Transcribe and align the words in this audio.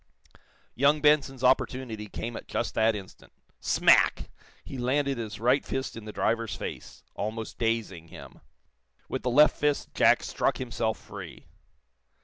Young 0.73 0.99
Benson's 0.99 1.43
opportunity 1.43 2.07
came 2.09 2.35
at 2.35 2.47
just 2.47 2.73
that 2.73 2.95
instant. 2.95 3.31
Smack! 3.59 4.31
He 4.65 4.79
landed 4.79 5.19
his 5.19 5.39
right 5.39 5.63
fist 5.63 5.95
in 5.95 6.05
the 6.05 6.11
driver's 6.11 6.55
face, 6.55 7.03
almost 7.13 7.59
dazing 7.59 8.07
him. 8.07 8.41
With 9.07 9.21
the 9.21 9.29
left 9.29 9.55
fist 9.55 9.93
Jack 9.93 10.23
struck 10.23 10.57
himself 10.57 10.97
free. 10.97 11.45